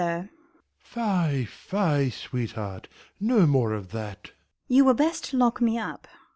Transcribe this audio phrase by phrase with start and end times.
[0.79, 2.87] Fie, fie, sweetheart,
[3.19, 4.25] No more of that.
[4.25, 4.33] Isa.
[4.67, 6.07] You were best lock me up.